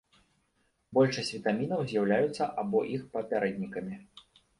Большасць 0.97 1.29
вітамінаў 1.35 1.83
з'яўляюцца 1.91 2.47
або 2.61 2.81
іх 2.95 3.05
папярэднікамі. 3.19 4.01